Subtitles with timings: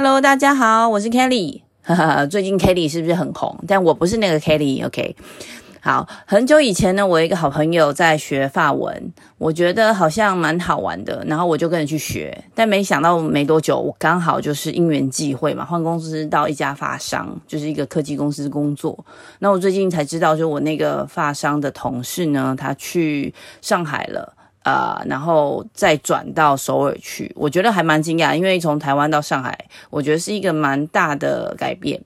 [0.00, 1.62] Hello，大家好，我是 Kelly。
[1.82, 3.58] 哈哈，最近 Kelly 是不是很红？
[3.66, 5.16] 但我不是那个 Kelly，OK。
[5.80, 12.44] 好，很久以前呢，我一个好朋友在学法文，我觉得好像蛮好玩的，然后我就跟着去学。
[12.54, 19.04] 但没想到没多久，我刚好就是因缘际会嘛，换公司到一家法商，就是一个科技公司工作。
[19.40, 24.32] 那我最近才知道，就我那个法商的同事呢，他去上海了，
[24.68, 27.32] 呃，然后再转到首尔去。
[27.34, 31.98] 我觉得还蛮惊讶，因为从台湾到上海，我觉得是一个蛮大的改变。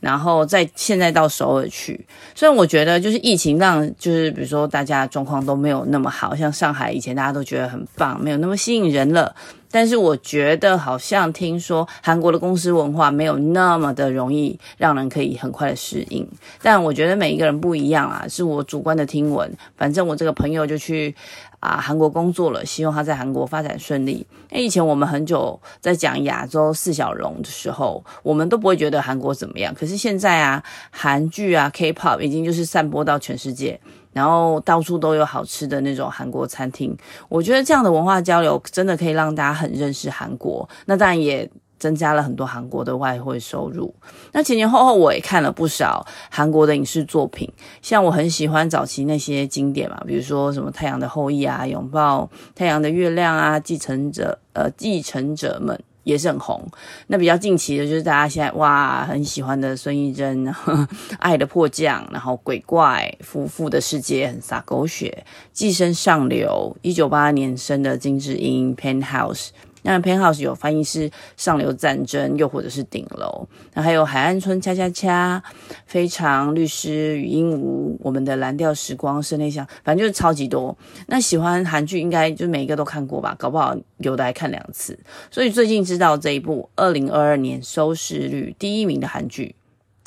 [0.00, 2.04] 然后在现在到首尔去，
[2.34, 9.36] 虽然我觉得就是疫情让就是比如说大家状况都没有那么好，像上海以前大家都觉得很棒，没有那么吸引人了。
[9.70, 16.26] 但是我觉得好像听说韩国的公司文化没有那么的容易让人可以很快的适应。
[16.60, 19.48] 但我觉得每一个人不一样啊，是我主观的听闻。
[19.76, 21.14] 反正我这个朋友就去。
[21.60, 24.26] 啊，韩国工作了，希望他在韩国发展顺利。
[24.50, 29.72] 那以前我们很久在讲亚洲四小龙的时候，我们都不会觉得韩国怎么样。
[29.74, 33.78] 可是现在啊，韩剧啊，K-pop 已经就是散播到全世界，
[34.12, 36.96] 然后到处都有好吃的那种韩国餐厅。
[37.28, 40.68] 我觉得这样的文化交流真的可以让大家很认识韩国。
[40.86, 41.48] 那当然也。
[41.80, 43.92] 增加了很多韩国的外汇收入。
[44.32, 47.50] 那前前后后我也看了不少韩国的影视作品，
[47.82, 56.66] 像我很喜欢早期那些经典嘛，比如说什么《太阳的后裔》啊，《拥抱太阳的月亮》啊，《继承者》呃，《继承者们》也是很红。
[57.06, 60.46] 那比较近期的就是大家现在哇很喜欢的孙艺珍，
[61.18, 69.48] 《爱的迫降》，然后《鬼怪夫妇的世界》很洒狗血，《寄生上流》，一九八二年生的金智英，《Penthouse》。
[69.82, 73.48] 那 Penhouse 有翻译是上流战争，又或者是顶楼。
[73.74, 75.42] 那还有海岸村恰恰恰，
[75.86, 80.76] 非常律师与鹦鹉，我们的蓝调时光，室内香，反正就是超级多。
[81.06, 83.34] 那喜欢韩剧，应该就每一个都看过吧？
[83.38, 84.98] 搞不好有的还看两次。
[85.30, 89.54] 所以最近知道这一部二零二二年收视率第一名的韩剧。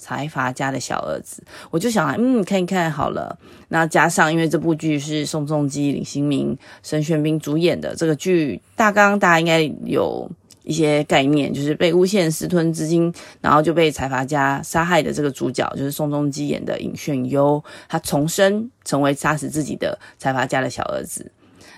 [0.03, 1.41] 财阀家的小儿子，
[1.71, 3.39] 我就想，嗯，看一看好了。
[3.69, 10.29] 那加上，因为这部剧是宋仲基、李新民、申炫彬主演的，这个剧大纲大家应该有
[10.63, 21.31] 一些概念，就是被诬陷私吞资金，然后就被财阀家杀害的这个主角，就是宋仲基演的尹炫优，他重生成为杀死自己的财阀家的小儿子，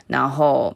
[0.07, 0.75] 然后。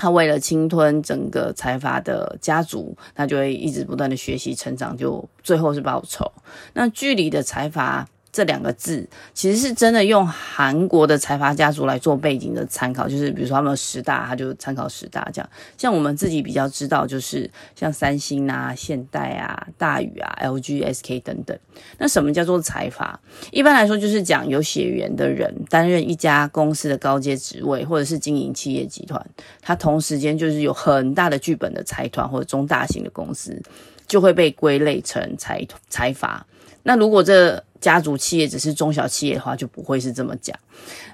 [0.00, 6.32] 他为了侵吞整个财阀的家族，他就会一直不断的学习成长，就最后是报仇。
[6.72, 8.08] 那剧里的财阀。
[8.32, 15.50] 这两个字其实是真的用韩国的财阀家族来做背景的参考，就是比如说他们十大，他就参考十大这样。
[15.76, 21.58] 像我们自己比较知道，就是像三星啊、现代啊、大宇啊、LG、SK 等等。
[21.98, 23.18] 那什么叫做财阀？
[23.50, 29.24] 一般来说就是讲有血缘的人担任一家公司的高阶职位，或者是经营企业集团，
[29.60, 33.60] 他同时间就是有很大的剧本的财团或者中大型的公司，
[34.06, 36.46] 就会被归类成财财阀。
[36.82, 40.56] 那如果这家族企业只是中小企业的话，就不会是这么讲。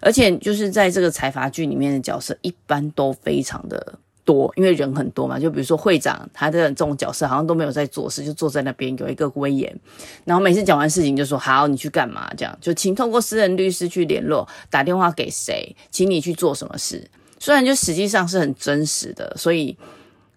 [0.00, 5.38] 而且就是在这个财阀剧里面的角色，一般都非常的多，因为人很多嘛。
[5.38, 9.81] 就比如说会长，他的这种角色好像都没有在做事，就坐在那边有一个威严，
[10.25, 17.09] 然后每次讲完事情就说：“好，你去干嘛？”这样就请通过私人律师去联络，打电话给谁，请你去做什么事。
[17.38, 19.77] 虽然就实际上是很真实的，所以。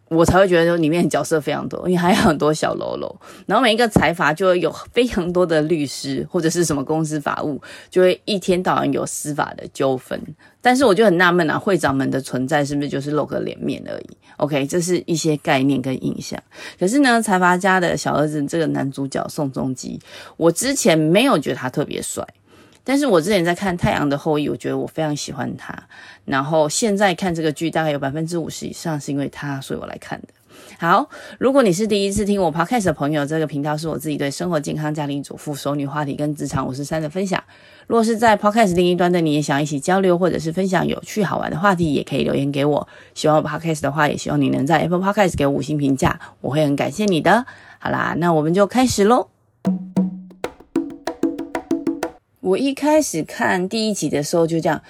[0.09, 3.21] 我才会觉得说里面角色非常多，因为还有很多小喽啰。
[3.45, 10.19] 然后每一个财阀就会有非常多的律师或者是什么公司法务，就会一天到晚有司法的纠纷。
[10.61, 16.37] 但是我就很纳闷啊，会长们的存在是不是就是露个脸面而已？OK，这是一些概念跟印象。
[16.77, 19.97] 可是呢，财阀家的小儿子这个男主角宋仲基，
[20.35, 22.25] 我之前没有觉得他特别帅。
[22.89, 25.77] 但是我之前在看《太阳的后裔》，我觉得我非常喜欢他。
[26.25, 30.29] 然后现在看这个剧，大概有百分之五十以上是因为他，所以我来看的。
[30.79, 31.07] 好，
[31.37, 37.39] 如果你是第一次听我 Podcast 的朋友，这个频道是我自己对生活、健康、家庭主妇、熟女话题跟职场五十三的分享。
[37.85, 42.87] 如果是在 Podcast 另一端的你，也想一起交流或者是分享有趣好玩的话题，也可以留言给我。
[43.13, 47.45] 喜欢我 Podcast 的话，也希望你能在 Apple Podcast 给五星评价，我会很感谢你的。
[47.77, 49.27] 好啦，那我们就开始喽。
[52.41, 54.81] 我一开始看第一集的时候就这样，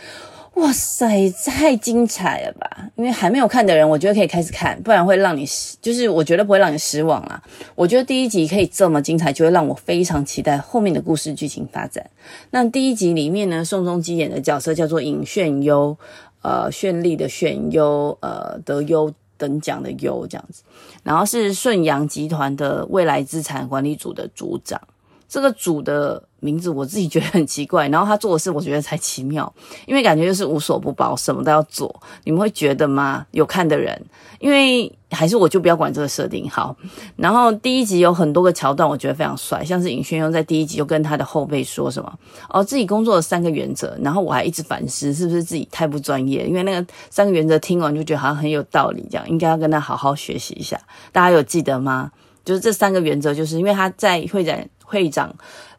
[0.55, 2.89] 哇塞，太精彩了吧！
[2.95, 7.41] 因为还没有看的人，我觉得可以开始看，不然会让你失，就是我觉得不会让你失望啊。
[7.75, 12.07] 我觉得第一集可以这么精彩，就会让我非常期待后面的故事剧情发展。
[12.51, 15.97] 那第一集里面呢，宋仲基演的角色叫做尹炫优，
[16.41, 20.61] 呃，绚丽的炫优，呃，得优等奖的优这样子，
[21.03, 24.79] 然后是顺阳集团的未来资产管理组的组长。
[25.29, 29.53] 这个主的名字我自己觉得很奇怪， 然后他做的事我觉得才奇妙，
[29.85, 32.01] 因为感觉就是无所不包，什么都要做。
[32.23, 33.25] 你们会觉得吗？
[33.31, 34.01] 有看的人，
[34.39, 36.75] 因为还是我就不要管这个设定好。
[37.15, 42.11] 然后第一集有很多个桥段，我觉得非常帅，像是尹轩庸在第一集就跟他的后辈说什么
[42.49, 50.79] 哦，自己工作的三个原则，然后我还一直反思是不是自己太不专业，因为那个三个原则听完就觉得好像很有道理，这样应该要跟他好好学习一下。
[51.11, 52.11] 大家有记得吗？
[52.43, 54.69] 就是这三个原则，就是因为他在会展。
[54.91, 55.31] 会长，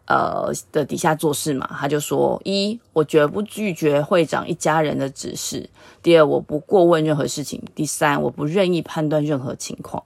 [0.07, 5.69] 呃的底下做事嘛，他就说：一，我绝不拒绝会长一家人的指示；
[6.01, 10.05] 第二，我不过问任何事情；第三，我不任意判断任何情况。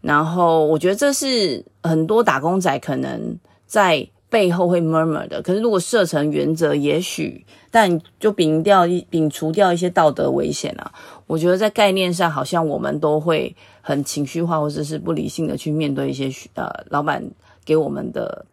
[0.00, 5.42] 然后，我觉得这是很多打工仔可能在背后会 murmur 的。
[5.42, 10.90] 可是，如果设成原则，也许，但就摒掉一摒除掉一些道德危险啊。
[11.26, 13.54] 我觉得在概念上，好像我们都会
[13.84, 17.22] 很情绪化，或者是不理性的去面对一些呃老板。
[17.66, 18.44] 给我们的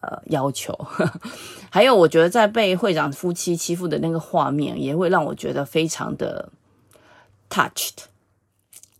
[0.00, 1.20] 呃要求呵呵，
[1.68, 6.48] 还有我觉得在被会长夫妻欺负的那个画面，也会让我觉得非常的
[7.50, 8.04] touched。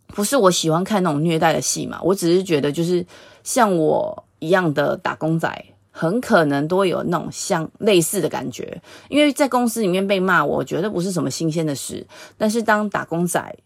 [0.09, 3.03] 不是我喜欢看那种虐待的戏嘛，我只是觉得就是
[3.43, 8.79] 像我一样的打工仔，很可能都有那种像类似的感觉。
[9.09, 12.05] 因为在公司里面被骂，我觉得不是什么新鲜的事，
[12.37, 13.57] 但是当打工仔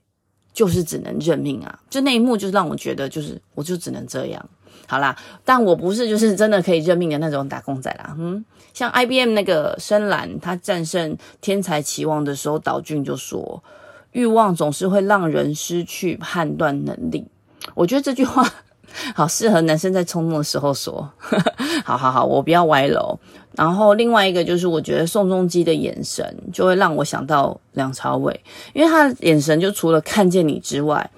[0.59, 4.45] 就是只能认命啊，就那一幕就是让我觉得就是我就只能这样。
[4.87, 5.15] 好啦，
[5.45, 8.13] 但我不是就是真的可以认命的那种打工仔啦。
[8.19, 13.63] 嗯，像 IBM 那个深蓝，他战胜天才期望的时候，岛俊就说
[14.11, 17.25] ：“欲望总是会让人失去判断能力。”
[17.73, 18.45] 我觉得这句话
[19.15, 21.09] 好适合男生在冲动的时候说。
[21.85, 23.17] 好好好，我不要歪楼。
[23.53, 28.39] 然后另外一个就是，我觉得宋仲基的眼神就会让我想到梁朝伟，
[28.73, 31.09] 因为他的眼神就除了看见你之外。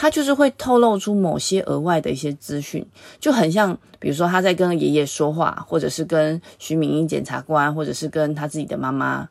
[0.00, 2.86] 他就是会透露出某些额外的一些资讯，
[3.18, 9.28] 就很像，比如说他在跟爷爷说话，或者是跟徐敏英检察官，或者是跟他自己的妈妈，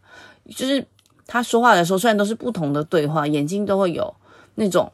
[0.54, 0.86] 就是
[1.26, 4.14] 他说话的时候，虽然都是不同的对话，眼睛都会有
[4.56, 4.92] 那种。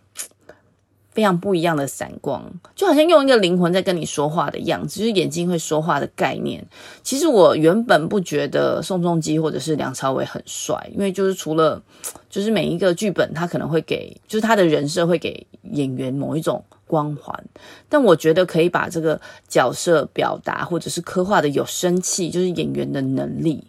[1.13, 2.43] 非常不一样的闪光，
[2.75, 6.65] 就好像用一个灵魂在跟你说话的样子，就是眼睛会说话的概念。
[7.03, 11.81] 其实我原本不觉得宋仲基或者是梁朝伟很帅，因为就是除了，
[12.29, 17.45] 就是每一个剧本他可能会给，就是他的人设会给演员某一种光环，
[17.87, 23.63] 但我觉得可以把这个角色表达或者是刻画的有生气，就是演员的能力，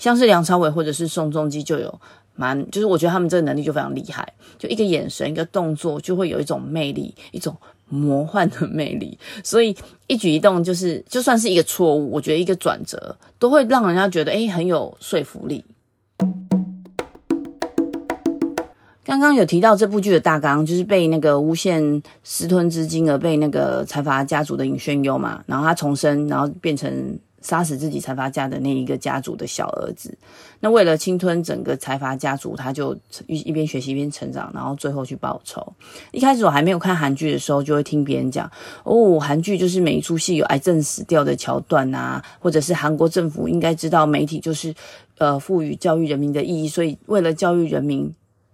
[0.00, 2.00] 像是梁朝伟或者是宋仲基就有。
[2.38, 7.56] 蛮，就是我觉得他们这个能力就非常厉害，就一个眼神、一个动作，就会有一种魅力，一种
[7.88, 9.18] 魔幻的魅力。
[9.42, 9.76] 所以
[10.06, 15.64] 一举一动，就是就算是一个错误，我觉得一个转折，都会让人家觉得诶很有说服力。
[19.04, 27.18] 刚刚有提到这部剧的大纲，就是被那个诬陷私吞资金而被那个财阀家族的尹炫优嘛，然后他重生，然后变成。
[27.48, 30.14] 杀死自己财阀家的那一个家族的小儿子，
[30.60, 32.94] 那为了侵吞整个财阀家族，他就
[33.26, 35.66] 一一边学习一边成长，然后最后去报仇。
[36.12, 38.50] 一开始我还没有看韩剧的时候，就会听别人讲
[38.84, 44.74] 哦，韩剧就是每一出戏有癌症死掉的桥段啊，或者是韩国政府应该知道媒体就是
[45.16, 48.12] 呃赋予教育人民的意义，所以为了教育人民，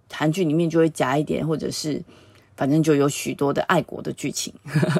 [0.09, 2.01] 韩剧里面就会夹一点，或者是。
[2.55, 4.53] 反正就有许多的爱国的剧情。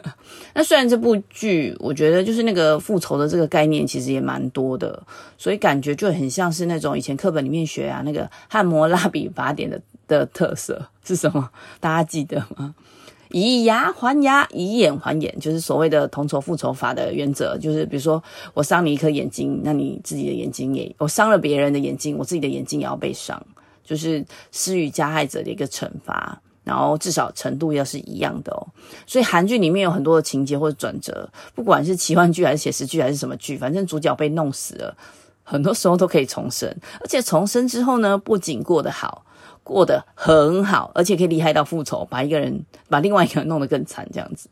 [0.54, 5.02] 那虽然这部剧，我觉得就是那个复仇的这个概念其实也蛮多的，
[5.38, 11.50] 所以感觉就很像是那种以前课本里面学啊，那个汉谟拉比法典的的特色是什么？
[11.80, 12.76] 大家记得吗？
[13.32, 17.58] 以牙还牙，以眼还眼，就是所谓的同仇复仇法的原则。
[17.58, 23.44] 就是比如说我伤你一颗眼睛，那你自己的眼睛也，我伤了别人的眼睛，我自己的眼睛也要被伤，
[23.84, 26.40] 就是施予加害者的一个惩罚。
[26.66, 28.68] 然后至少程度要是一样的哦，
[29.08, 34.98] 所以韩剧里面有很多的情节或者转折，不管是奇幻剧还是写实剧还是什么剧，反正主角被弄死了，
[35.44, 36.68] 很多时候都可以重生，
[37.00, 39.24] 而且重生之后呢，不仅过得好。
[39.66, 44.48] 过得很好，而且可以厉害到复仇，把一个人把另外一个人弄得更惨，这样子。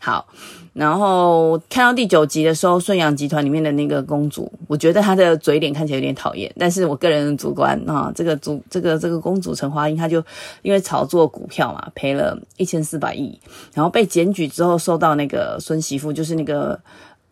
[0.00, 0.28] 好，
[0.74, 10.22] 然后看到第九集的时候，顺阳集团里面的那个公主，我觉得她的嘴脸看起来有点讨厌，但是我个人主观啊，这个主这个这个公主陈华英，她就
[10.62, 13.40] 因为炒作股票嘛，赔了一千四百亿，
[13.74, 16.78] 然后被检举之后，受到那个孙媳妇，就是那个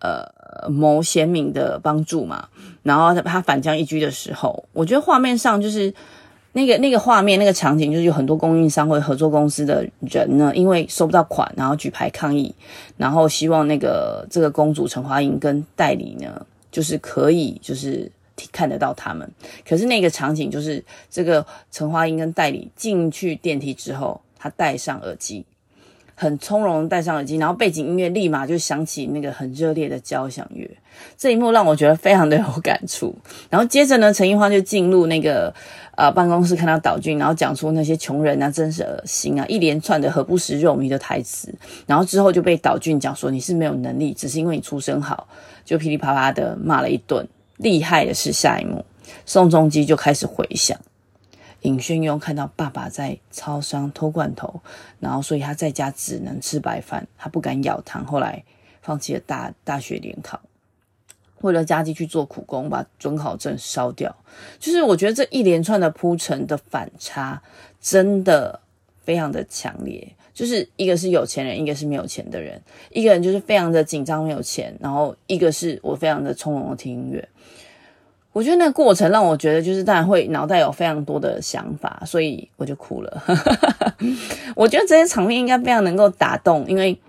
[0.00, 0.24] 呃
[0.68, 2.48] 牟贤敏的帮助嘛，
[2.82, 5.94] 然后她反将一军的时候，我觉得画面上就是。
[6.56, 12.54] 那个那个画面，那个场景，就是有很多供应商或者合作公司的人呢，因为收不到款，然后举牌抗议，
[12.96, 18.10] 然后希望那个这个公主陈华英跟代理呢，就是可以就是
[18.50, 19.30] 看得到他们。
[19.68, 25.44] 可是那个场景就是这个陈华英跟代理进去电梯之后，他戴上耳机，
[26.18, 30.68] 很从容戴上耳机，然后背景音乐立马就响起那个很热烈的交响乐，
[31.18, 33.14] 这一幕让我觉得非常的有感触。
[33.50, 35.54] 然后接着呢，陈樱花就进入那个
[35.94, 41.54] 呃办公室，看到岛俊，然后讲出那些穷人啊，真是恶心啊，一连串的“何不食肉糜”的台词。
[41.86, 45.28] 然后之后就被岛俊讲说你是没有能力，只是因为你出身好，
[45.66, 47.28] 就噼里啪啦的骂了一顿。
[47.58, 48.84] 厉害的是下一幕，
[49.24, 50.78] 宋仲基就开始回想。
[51.66, 54.60] 尹宣庸看到爸爸在超商偷罐头，
[55.00, 58.06] 然后所以他在家只能吃白饭，他不敢舀汤。
[58.06, 58.44] 后来
[58.82, 60.40] 放弃了大大学联考，
[61.40, 64.14] 为了家计去做苦工，把准考证烧掉。
[64.60, 67.42] 就是我觉得这一连串的铺陈的反差，
[67.80, 68.60] 真的
[69.02, 70.14] 非常的强烈。
[70.32, 72.62] 就是一个是有钱人，一个是没有钱的人。
[72.90, 77.28] 一个人就是非常的紧张，没有钱，然后一个是我非常的从容的听音乐。
[78.36, 83.22] 我觉得那个过程让我觉得，就是当然会脑袋有非常多的想法，所以我就哭了。
[84.54, 87.00] 我觉得这些场面应该非常能够打动，因为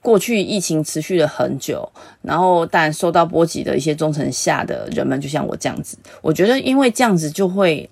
[0.00, 1.86] 过去疫情持续了很久，
[2.22, 7.86] 然后但受到波及的一些中层下的人们，就像我这样子，我觉得因为这样子就会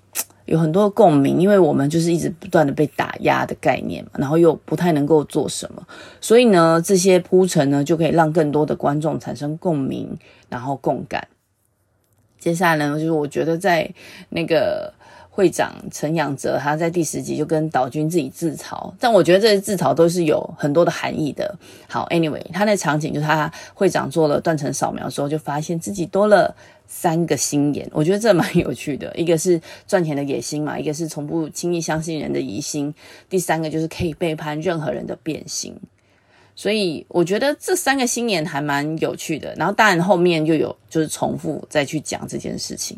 [0.45, 5.87] 有很多共鸣，因为我们就是一直不断的被打压的概念嘛，然后又不太能够做什么，
[6.19, 10.17] 所以呢，这些铺陈呢就可以让更多的观众产生共鸣，
[10.49, 11.27] 然后共感。
[12.43, 13.89] 接下来呢，就是我觉得在
[14.27, 14.93] 那个
[15.29, 21.55] 会长陈仰哲，他在第十集就跟岛君自己自嘲，但我觉得这些自嘲都是有很多的含义的。
[21.87, 26.53] 好，anyway，他那场景就是他会长做了断层扫描之后，就发现自己多了
[26.85, 29.09] 三个心眼，我觉得这蛮有趣的。
[29.15, 32.93] 一个是赚钱的野心嘛，一个是从不轻易相信人的疑心，
[33.29, 35.73] 第三个就是可以背叛任何人的变心。
[36.55, 42.97] 所以我觉得这三个心眼还蛮有趣的，然后当然后面又有就是重复再去讲这件事情，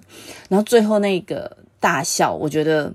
[0.49, 2.93] 然后最后那个大笑，我觉得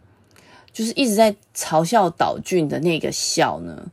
[0.73, 3.91] 就是一直在嘲笑岛俊的那个笑呢，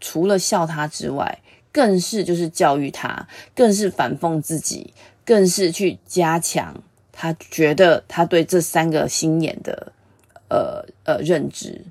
[0.00, 1.38] 除了笑他之外，
[1.70, 4.94] 更是就是教育他，更是反讽自己，
[5.24, 6.82] 更是去加强
[7.12, 9.92] 他觉得他对这三个心眼的
[10.48, 11.82] 呃呃认知。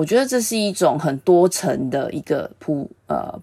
[0.00, 3.38] 我觉得这是一种很多层的一个铺呃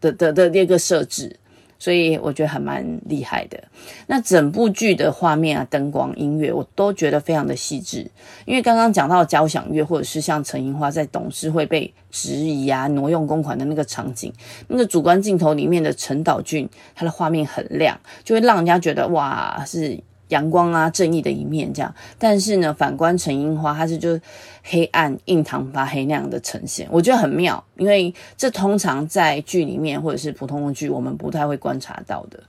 [0.00, 1.36] 的的的那个设置，
[1.78, 3.62] 所以我觉得还蛮厉害的。
[4.06, 8.10] 那整部剧的画面啊、灯光、音乐，我都觉得非常的细致。
[8.46, 14.32] 因为刚刚讲到交响乐，或者是像陈樱花在董事会被质疑啊、挪用公款的那个场景，
[14.68, 20.00] 那个主观镜头里面的陈岛俊，他的画面很亮，就会让人家觉得哇是。
[20.30, 24.18] 阳光啊，正义的一面这样，但是呢，反观陈樱花，它是就
[24.64, 32.40] 黑暗、印堂发黑那样的呈现，我觉得很妙，因为这通常在剧里面或者是普通的剧，我们不太会观察到的。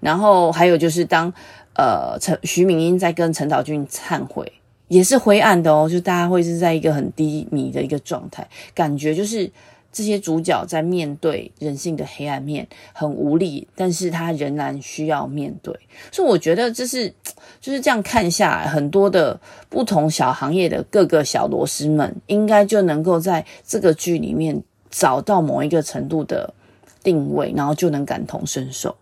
[0.00, 1.32] 然后还有就是当
[1.76, 4.50] 呃陈徐敏英在跟陈岛俊忏悔，
[4.88, 9.50] 也是灰暗的哦，就大家会是在一个很低迷的一个状态，感觉就是。
[9.94, 15.72] 这些主角在面对人性的黑暗面很无力，但是他仍然需要面对。
[16.10, 17.14] 所以我觉得这是
[17.60, 24.60] 就是这样看下来，很多的不同小行业的各个小螺丝们，应该就能够在这个剧里面
[24.90, 26.52] 找到某一个程度的
[27.04, 28.96] 定位，然后就能感同身受。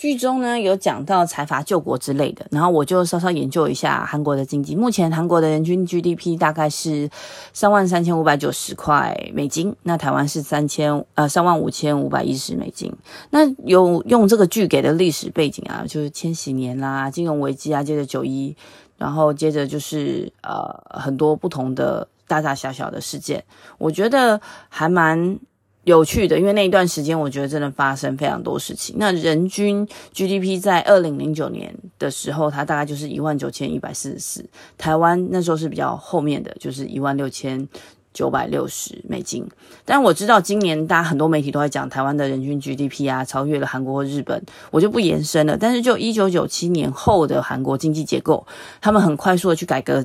[0.00, 4.74] 剧中呢有讲到财阀救国之类的，然后我就稍稍研究一下韩国的经济。
[4.74, 7.10] 目前韩国的人均 GDP 大概是
[7.52, 12.90] 三万三千五百九十块美金，那台湾是三千呃三万五千五百一十美金。
[13.28, 18.56] 那有用这个剧给的历史背景啊，就是千禧年啦、金融危机啊，接着九一，
[18.96, 23.44] 然后接着就是呃很多不同的大大小小的事件，
[23.76, 24.40] 我觉得
[24.70, 25.38] 还蛮。
[25.84, 28.96] 有趣的，因为那一段时间，我觉得真的发生非常多事情。
[28.98, 34.44] 那人均 GDP 在二零零九年的时候，它大概就是一万九千一百四十四。
[34.76, 37.66] 台湾那时候是比较后面的，就是一万六千
[38.12, 39.48] 九百六十美金。
[39.86, 45.56] 但我知道今年大家很多媒体都在讲台湾的人均 GDP 啊，超越了韩国和日本，我就不延伸了。
[45.58, 48.46] 但是就一九九七年后的韩国经济结构，
[48.82, 50.04] 他们很快速的去改革。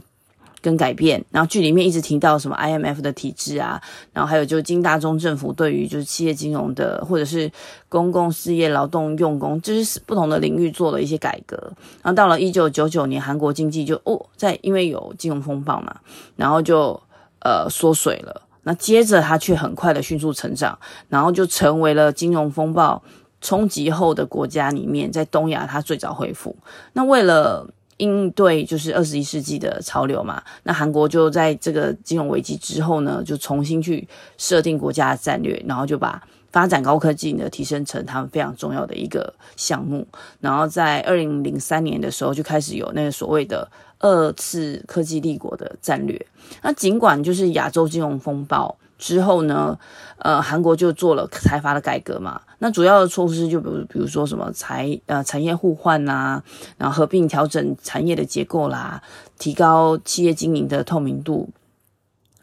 [0.66, 3.80] 跟改变，然后剧里面一直提到什么 IMF 的体制啊，
[4.12, 7.52] 然后还有就是金大中政府对于就是企业金融的或者是
[7.88, 11.56] 公共事业劳动用工，就是不同的领域做了一些改革。
[12.02, 15.96] 然后到了一九九九年，韩国经济就哦，在因为有金融风暴嘛，
[16.36, 17.00] 然后就
[17.42, 18.42] 呃缩水了。
[18.64, 20.80] 那接着它却很快的迅速成长，
[21.10, 23.04] 然后就成为了金融风暴
[23.40, 26.56] 冲击后的国家里面，在东亚它最早恢复。
[26.94, 27.68] 那为了
[27.98, 36.22] 应对就是二十一世纪的潮流嘛，那韩国就在这个金融危机之后呢，就重新去设定国家战略，然后就把
[36.52, 40.06] 发展高科技呢提升成他们非常重要的一个项目。
[40.40, 43.70] 然后在二零零三年的时候，就开始有那个所谓的
[44.06, 46.24] 二次科技立国的战略。
[46.62, 49.78] 那尽管就是亚洲金融风暴之后呢，
[50.20, 52.40] 呃，韩国就做了财阀的改革嘛。
[52.60, 56.44] 那主要的措施就比如，比如说什么财呃产业互换啦，
[56.78, 59.02] 然后合并调整产业的结构啦，
[59.40, 61.50] 提高企业经营的透明度。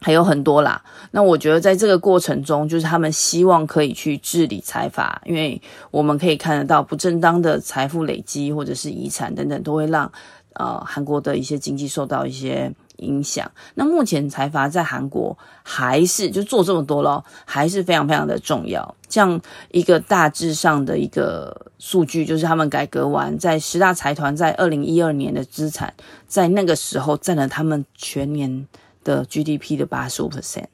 [0.04, 10.10] 还有很多啦，那我觉得在这个过程中，就是他们希望可以去治理财阀，因为我们可以看得到不正当的财富累积或者是遗产等等，都会让
[10.54, 13.50] 呃韩国的一些经济受到一些影响。
[13.74, 18.94] 那目前财阀在韩国还是就做这么多咯，还是非常非常的重要。
[19.08, 19.40] 像
[19.70, 25.94] 一个大致上的一个数据，就是他们改革完，在十大财团在二零一二年的资产，
[26.26, 28.66] 在那个时候占了他们全年。
[29.04, 30.66] 的 GDP 的八十五 percent，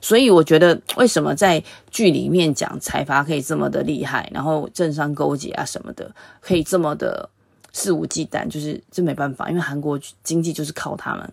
[0.00, 7.30] 所以我觉得为什么在剧里面讲财阀可以这么的厉害，然后政商勾结啊什么的，可以这么的
[7.78, 11.32] 肆无忌惮，就是这没办法，因为韩国经济就是靠他们。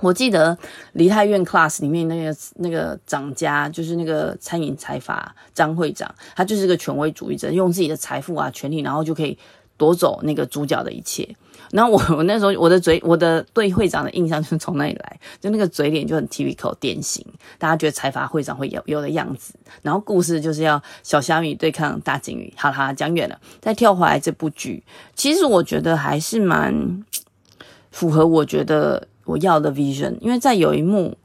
[0.00, 0.56] 我记得
[0.92, 9.38] 梨泰院 Class 里面那个那个长家，就是那个餐饮财阀张会长，他就是个权威主义者，用自己的财富啊、权力，然后就可以。
[9.78, 11.36] 夺走那个主角的一切，
[11.72, 17.24] 然后我 我那时候我的嘴我的对会长的印象就是从那里来，就那个嘴脸就很 typical 典型，
[17.58, 19.54] 大家觉得财阀会长会有有的样子。
[19.82, 24.82] 然后故事就是要小虾米对抗大鲸鱼，好啦，讲远了，再跳回来这部剧，
[25.14, 27.04] 其实我觉得还是蛮
[27.90, 31.16] 符合我觉得我要的 vision，因为在有一幕，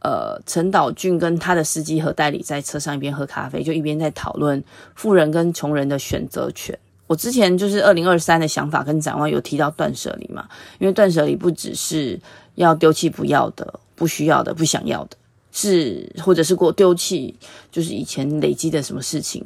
[0.00, 4.62] 呃，陈岛俊跟他的司机和代理在车上一边喝咖啡，就一边在讨论
[4.94, 6.78] 富人跟穷人的选择权。
[7.08, 10.48] 我之前就是二零二三的想法跟展望有提到断舍离嘛，
[10.78, 12.20] 因为断舍离不只是
[12.54, 15.16] 要丢弃不要的、不需要的、不想要的，
[15.50, 17.34] 是或者是过丢弃
[17.72, 19.42] 就是以前累积的什么事情，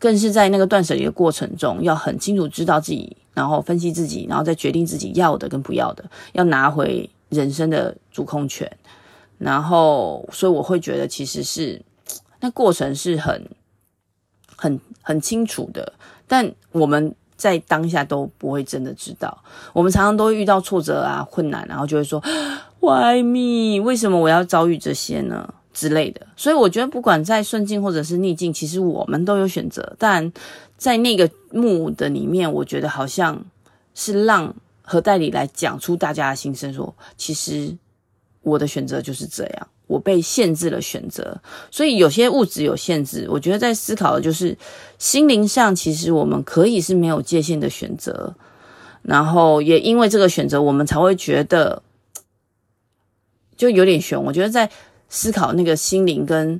[0.00, 6.02] 更是在那个断舍离的过程中，要很清楚知道自己，然后分析自己，然后再决定自己要的跟不要的，
[6.32, 8.70] 要拿回人生的主控权。
[9.36, 11.82] 然后，所以我会觉得其实是
[12.40, 13.50] 那过程是很、
[14.56, 15.92] 很、很清楚的。
[16.26, 22.22] 但我们在当下都不会真的知道，我们常常都会遇到挫折啊、困难，然后就会说
[22.80, 23.82] “Why me？
[23.82, 26.26] 为什么我要遭遇这些呢？”之类的。
[26.36, 29.96] 所以我觉得，不管在顺境或者是逆境，其实我们都有选择。
[29.98, 30.30] 但
[30.76, 33.42] 在那个幕的里面，我觉得好像
[33.94, 37.74] 是让何代理来讲出大家的心声，说：“其实
[38.42, 41.38] 我的选择就是这样。”我被限制了选择，
[41.70, 43.26] 所以有些物质有限制。
[43.28, 44.56] 我觉得在思考的就是
[44.98, 48.34] 心灵上，其实我们可以是没有界限的选择，
[49.02, 51.82] 然后也因为这个选择，我们才会觉得
[53.54, 54.20] 就有点悬。
[54.24, 54.70] 我觉得在
[55.10, 56.58] 思考那个心灵跟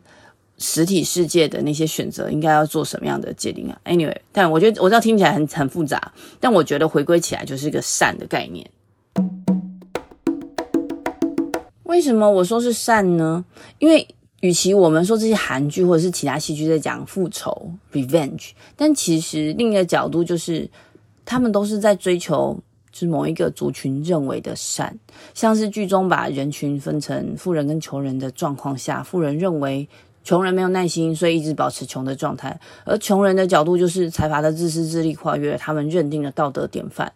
[0.58, 8.68] 实体世界的那些选择，应该要做什么样的界定啊？Anyway，但我觉得我知道听起来很很复杂，但我觉得回归起来就是一个善的概念。
[11.92, 13.44] 为什么我说是善呢？
[13.78, 14.08] 因为
[14.40, 20.66] 与其我们说这些韩剧或者是其他戏剧在讲复仇 （revenge），但其实另一个角度就是，
[21.26, 22.58] 他们都是在追求
[22.90, 24.98] 就是某一个族群认为的善。
[25.34, 29.86] 像是剧中把人群分成富人跟穷人的状况下，富人认为
[30.24, 37.12] 穷人没有耐心，所以一直保持穷的状态；而穷人的角度就是财阀的自私自利跨越他们认定的道德典范。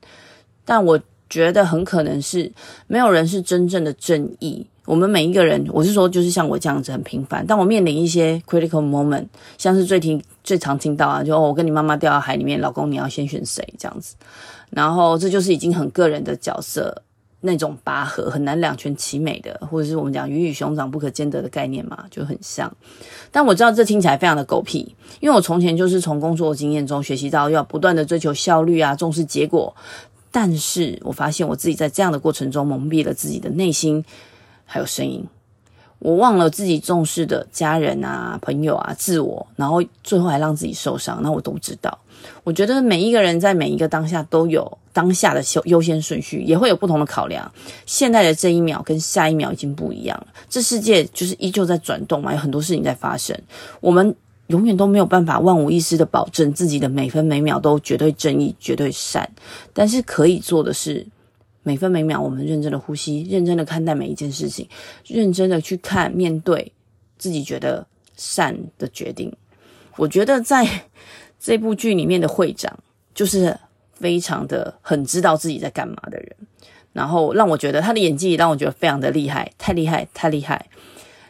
[0.67, 1.01] 但我。
[1.29, 2.53] 觉得很可能是
[2.87, 4.67] 没有人是真正的正义。
[4.85, 7.45] 我们每一个人，我是说，就是像我这样子很平凡。
[7.45, 9.27] 但我面临一些 critical moment，
[9.59, 14.15] 像是最听最常听到啊，就、哦、我跟你妈妈掉到海里面，老公你要先选谁这样子。
[14.71, 17.03] 然后这就是已经很个人的角色，
[17.41, 22.73] 那种拔河很难两全其美的，或者是我们讲鱼与熊掌不可兼得的概念嘛，就很像。
[23.33, 29.75] 但我知道这听起来非常的狗屁，因为我从前就是从工作经验中学习到要不断的追求效率啊，重视结果。
[30.39, 34.05] 但是我发现我自己在这样的过程中蒙蔽了自己的内心，
[34.67, 35.25] 还有声音，
[35.99, 41.99] 我忘了自己重视的家人啊、朋友啊、自我，然后最后还让自己受伤，那我都知道。
[42.45, 47.51] 我觉得每一个人在每一个当下都有当下的优优先顺序，也会有不同的考量。
[47.87, 53.35] 现在的这一秒跟下一秒已经不一样了，这世界就是依旧在转动嘛，有很多事情在发生，
[53.81, 54.15] 我们。
[54.49, 59.29] 永远都没有办法万无一失的保证自己的每分每秒都绝对正义、绝对善，
[59.73, 61.07] 但是可以做的是，
[61.63, 64.69] 每分每秒我们认真的呼吸，认真的看待每一件事情，
[65.07, 66.73] 认真的去看面对
[67.19, 69.33] 自己觉得善的决定。
[69.97, 70.85] 我觉得在
[71.41, 72.79] 这部剧里面的会长
[73.15, 73.59] 就是
[73.95, 76.37] 非常的很知道自己在干嘛的人，
[76.93, 80.67] 然后让我觉得他的演技也让我觉得非常的厉害，太厉害，太厉害。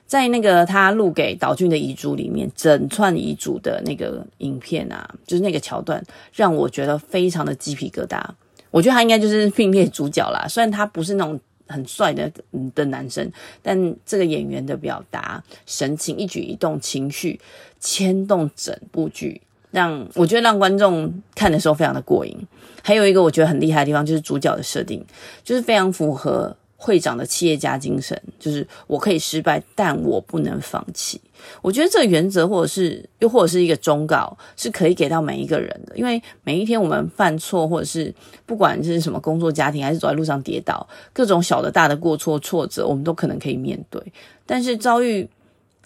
[0.07, 6.01] 在那个他录给岛俊的遗嘱里面，整串遗嘱的那个影片啊，就是那个桥段，
[6.33, 8.23] 让我觉得非常的鸡皮疙瘩。
[8.71, 10.47] 我觉得他应该就是并列主角啦。
[10.49, 12.31] 虽然他不是那种很帅的
[12.73, 13.29] 的男生，
[13.63, 17.41] 但这个演员的表达、神情、一举一动、情绪
[17.81, 19.41] 牵动整部剧，
[19.73, 22.37] 让我觉得让观众看的时候非常的过瘾。
[22.85, 25.05] 还有一个我觉得很厉害的地方，就是主角的设定，
[25.43, 26.57] 就是非常符合。
[26.87, 31.21] 会长的企业家精神就是我可以失败，但我不能放弃。
[31.61, 35.97] 我觉得这个原则，或者是又或者是一个忠告，是可以给到每一个人的。
[35.97, 38.15] 因为每一天我们犯错，或者是
[38.47, 44.01] 不管是什么工作、家庭，还是走在路上跌倒，各种小的、大的过错、挫折，我们都可能可以面对。
[44.47, 45.29] 但是遭遇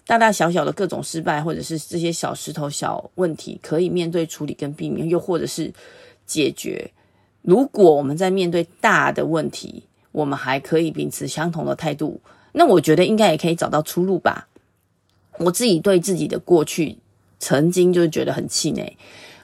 [0.05, 5.73] 大大小小的各种失败，或者是这些小石头、小问题，可以面对、处理跟避免，又或者是
[6.27, 6.91] 解决。
[7.41, 12.19] 如果我们在面对大的问题，我们还可以秉持相同的态度，
[12.53, 14.47] 那我觉得应该也可以找到出路吧。
[15.37, 16.97] 我自己对自己的过去
[17.39, 18.97] 曾经就是觉得很气馁，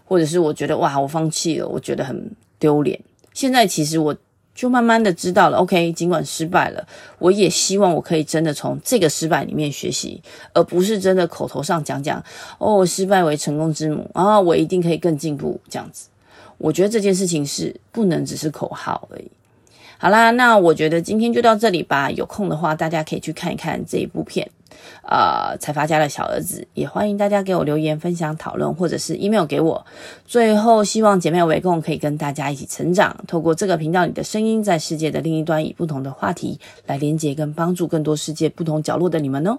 [0.06, 3.00] 或者是我觉得哇，我放弃了，我觉得很丢脸。
[3.34, 4.16] 现在其实我
[4.54, 6.88] 就慢慢的知道了，OK，尽管失败了，
[7.20, 10.22] 我也希望我可以真的从这个失败里面学习，
[10.54, 12.24] 而不是真的口头上讲讲
[12.58, 16.10] 哦，失败为成功之母啊，我一定可以更进步这样子。
[16.58, 19.30] 我觉得这件事情是不能只是口号而已。
[20.00, 22.12] 好啦，那我觉得今天就到这里吧。
[22.12, 24.48] 有空的话，大家可以去看一看这一部片，
[25.02, 26.68] 呃，财阀家的小儿子。
[26.76, 29.84] 也欢迎大家给我留言、分享、讨论，或者是 email 给我。
[30.26, 39.58] 最后，希望姐妹围共可以跟大家一起成长，透过这个频道里的声音，在世界的另一端，以不同的话题来连接跟帮助更多世界不同角落的你们哦。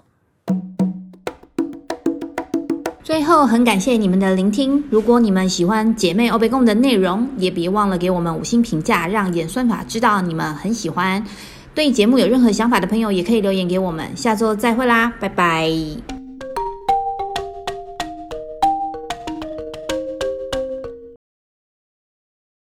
[3.09, 4.83] 最后，很感谢你们的聆听。
[4.91, 11.25] 如果你们喜欢姐妹欧贝贡的内容，也别忘了给我们五星评价，让演算法知道你们很喜欢。
[11.73, 14.15] 对节目有任何想法的朋友，也可以留言给我们。
[14.15, 16.18] 下周再会啦，拜拜。